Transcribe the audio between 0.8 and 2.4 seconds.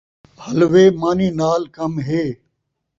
مانی نال کم ہے